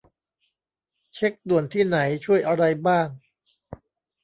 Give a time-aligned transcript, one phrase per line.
[1.13, 3.07] เช็กด่วนที่ไหนช่วยอะไรบ้าง